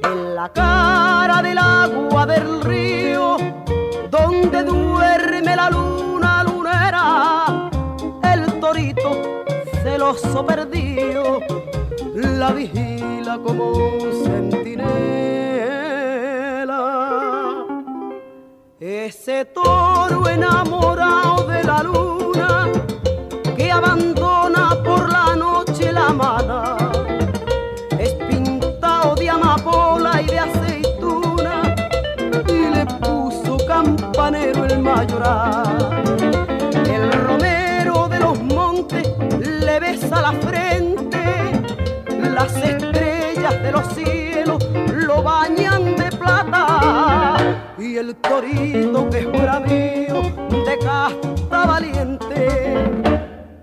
en 0.02 0.34
la 0.34 0.48
cara 0.48 1.42
del 1.42 1.58
agua 1.58 2.26
del 2.26 2.60
río 2.62 3.35
donde 4.18 4.62
duerme 4.62 5.56
la 5.56 5.70
luna 5.70 6.44
lunera 6.44 7.70
el 8.22 8.60
torito 8.60 9.44
celoso 9.82 10.44
perdido 10.44 11.40
la 12.14 12.52
vigila 12.52 13.38
como 13.38 13.72
un 13.72 14.24
centinela. 14.24 14.86
Ese 18.80 19.44
toro 19.46 20.28
enamorado 20.28 21.46
de 21.46 21.64
la 21.64 21.82
luna 21.82 22.68
que 23.56 23.70
abandona 23.70 24.82
por 24.82 25.10
la 25.10 25.36
noche 25.36 25.92
la 25.92 26.10
mala 26.10 26.95
campanero 35.04 35.90
el 36.86 37.12
romero 37.12 38.08
de 38.08 38.18
los 38.18 38.40
montes 38.40 39.06
le 39.38 39.80
besa 39.80 40.22
la 40.22 40.32
frente 40.32 41.62
las 42.32 42.56
estrellas 42.56 43.62
de 43.62 43.72
los 43.72 43.86
cielos 43.88 44.66
lo 44.92 45.22
bañan 45.22 45.96
de 45.96 46.10
plata 46.16 47.36
y 47.78 47.96
el 47.96 48.14
torito 48.16 49.10
que 49.10 49.22
fuera 49.22 49.60
mío 49.60 50.22
de 50.50 50.78
casta 50.78 51.66
valiente 51.66 53.12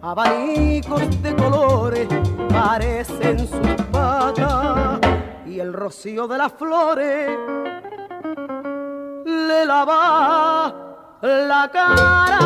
abanicos 0.01 1.21
de 1.21 1.35
colores 1.35 2.07
parecen 2.49 3.39
sus 3.39 3.85
patas 3.91 4.99
y 5.45 5.59
el 5.59 5.73
rocío 5.73 6.27
de 6.27 6.37
las 6.37 6.51
flores 6.53 7.29
le 9.25 9.65
lava 9.65 10.32
la 11.23 11.69
cara. 11.71 12.39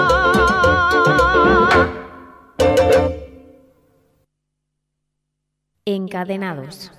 Encadenados. 5.86 6.92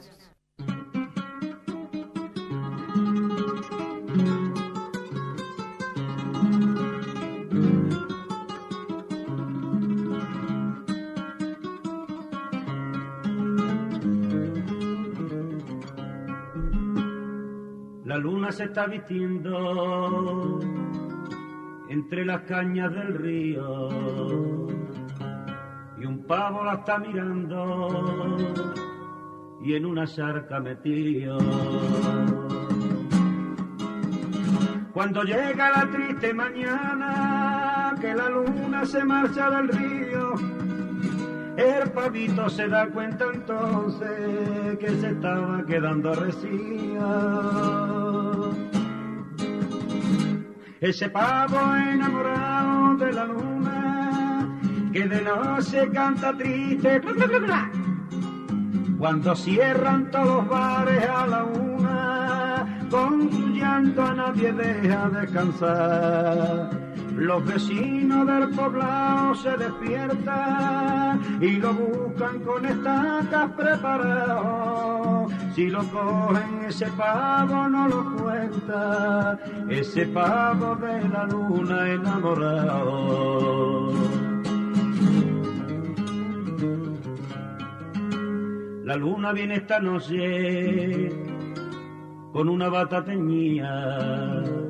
La 18.05 18.17
luna 18.17 18.51
se 18.51 18.65
está 18.65 18.87
vistiendo 18.87 20.59
entre 21.89 22.25
las 22.25 22.43
cañas 22.43 22.93
del 22.93 23.15
río 23.15 23.89
y 25.99 26.05
un 26.05 26.25
pavo 26.27 26.65
la 26.65 26.75
está 26.75 26.99
mirando 26.99 27.89
y 29.63 29.75
en 29.75 29.87
una 29.87 30.07
charca 30.07 30.61
metido. 30.61 31.39
Cuando 34.93 35.23
llega 35.23 35.71
la 35.71 35.91
triste 35.91 36.35
mañana 36.35 37.95
que 38.01 38.15
la 38.15 38.29
luna 38.29 38.85
se 38.85 39.05
marcha 39.05 39.51
del 39.51 39.69
río, 39.69 40.35
el 41.57 41.91
pavito 41.91 42.49
se 42.49 42.69
da 42.69 42.89
cuenta 42.89 43.27
entonces 43.33 44.79
que 44.79 44.89
se 44.89 45.11
estaba 45.11 45.65
quedando 45.67 46.15
resío. 46.15 48.08
Ese 50.81 51.09
pavo 51.09 51.59
enamorado 51.75 52.97
de 52.99 53.13
la 53.13 53.25
luna 53.25 54.61
que 54.93 55.09
de 55.09 55.23
noche 55.23 55.89
canta 55.91 56.37
triste. 56.37 57.01
Cuando 58.97 59.35
cierran 59.35 60.11
todos 60.11 60.27
los 60.27 60.49
bares 60.49 61.05
a 61.09 61.27
la 61.27 61.45
una, 61.45 62.87
con 62.91 63.31
su 63.31 63.49
llanto 63.49 64.03
a 64.03 64.15
nadie 64.15 64.53
deja 64.53 65.09
descansar. 65.09 66.88
Los 67.19 67.45
vecinos 67.45 68.27
del 68.29 68.49
poblado 68.51 69.35
se 69.35 69.57
despiertan 69.57 71.21
y 71.41 71.57
lo 71.57 71.75
buscan 71.75 72.39
con 72.45 72.65
estacas 72.65 73.51
preparados. 73.57 75.33
Si 75.53 75.69
lo 75.69 75.83
cogen 75.91 76.67
ese 76.69 76.87
pavo 76.93 77.69
no 77.69 77.89
lo 77.89 78.17
cuenta, 78.23 79.37
ese 79.69 80.07
pavo 80.07 80.77
de 80.77 81.09
la 81.09 81.25
luna 81.25 81.91
enamorado. 81.91 83.93
La 88.85 88.95
luna 88.95 89.33
viene 89.33 89.57
esta 89.57 89.81
noche 89.81 91.11
con 92.33 92.49
una 92.49 92.69
bata 92.69 93.05
teñida 93.05 94.68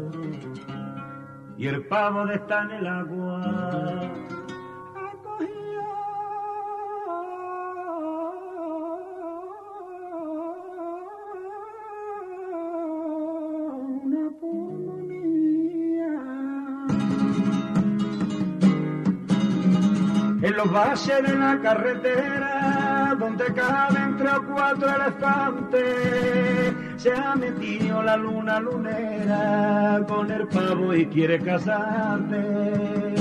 y 1.59 1.67
el 1.67 1.85
pavo 1.87 2.25
de 2.25 2.37
está 2.37 2.63
en 2.63 2.71
el 2.71 2.87
agua. 2.87 3.43
En 20.41 20.57
los 20.57 20.73
valles 20.73 21.23
de 21.27 21.35
la 21.37 21.61
carretera, 21.61 23.17
donde 23.19 23.45
caben 23.53 24.17
tres 24.17 24.33
o 24.33 24.47
cuatro 24.55 24.89
elefantes, 24.95 26.75
se 26.99 27.13
ha 27.15 27.37
metido 27.37 28.03
la 28.03 28.17
luna 28.17 28.59
lunera 28.59 30.05
con 30.09 30.31
el 30.33 30.49
pavo 30.49 30.93
y 30.93 31.07
quiere 31.07 31.39
casarte. 31.39 33.15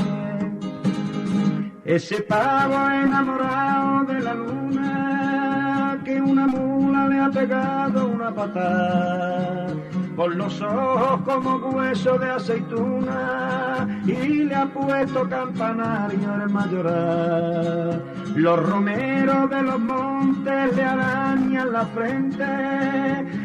Ese 1.85 2.21
pavo 2.23 2.89
enamorado 2.89 4.03
de 4.05 4.19
la 4.19 4.33
luna, 4.33 6.01
que 6.03 6.19
una 6.19 6.47
mula 6.47 7.07
le 7.07 7.19
ha 7.19 7.29
pegado 7.29 8.07
una 8.07 8.33
patada, 8.33 9.67
con 10.15 10.37
los 10.37 10.59
ojos 10.59 11.21
como 11.21 11.57
hueso 11.69 12.17
de 12.17 12.31
aceituna, 12.31 14.01
y 14.05 14.43
le 14.45 14.55
ha 14.55 14.65
puesto 14.65 15.29
campanario 15.29 16.35
el 16.43 16.49
mayoral. 16.49 18.03
Los 18.35 18.69
romeros 18.69 19.49
de 19.51 19.61
los 19.61 19.79
montes 19.79 20.36
le 20.47 20.83
arañan 20.83 21.73
la 21.73 21.85
frente, 21.87 22.45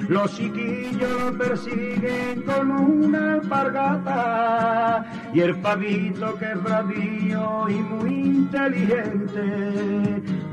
los 0.09 0.35
chiquillos 0.37 1.11
lo 1.21 1.37
persiguen 1.37 2.43
con 2.43 2.71
una 2.71 3.35
alpargata, 3.35 5.05
y 5.35 5.41
el 5.41 5.57
pavito 5.57 6.35
que 6.39 6.53
es 6.53 6.63
bravío 6.63 7.69
y 7.69 7.75
muy 7.75 8.15
inteligente, 8.15 9.43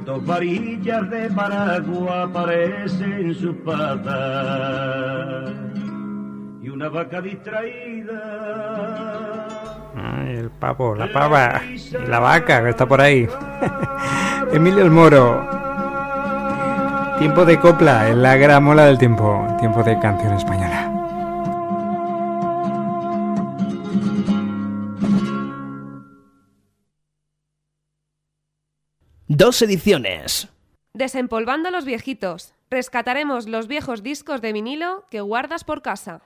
dos 0.05 0.25
varillas 0.25 1.09
de 1.09 1.29
paraguas 1.29 2.29
aparecen 2.29 3.13
en 3.13 3.35
sus 3.35 3.55
patas, 3.57 5.51
y 6.61 6.69
una 6.69 6.89
vaca 6.89 7.21
distraída. 7.21 8.69
Ay, 9.95 10.35
el 10.37 10.49
pavo, 10.49 10.95
la 10.95 11.11
pava 11.11 11.61
y 11.65 11.77
la 12.07 12.19
vaca 12.19 12.63
que 12.63 12.69
está 12.69 12.87
por 12.87 13.01
ahí. 13.01 13.27
Emilio 14.51 14.83
el 14.83 14.91
Moro. 14.91 15.58
Tiempo 17.19 17.43
de 17.43 17.59
copla, 17.59 18.07
en 18.07 18.21
la 18.21 18.37
gramola 18.37 18.85
del 18.85 18.97
tiempo. 18.97 19.45
Tiempo 19.59 19.83
de 19.83 19.99
canción 19.99 20.35
española. 20.35 20.89
Dos 29.27 29.61
ediciones. 29.61 30.47
Desempolvando 30.93 31.71
los 31.71 31.83
viejitos. 31.83 32.53
Rescataremos 32.69 33.49
los 33.49 33.67
viejos 33.67 34.01
discos 34.01 34.39
de 34.39 34.53
vinilo 34.53 35.03
que 35.11 35.19
guardas 35.19 35.65
por 35.65 35.81
casa. 35.81 36.21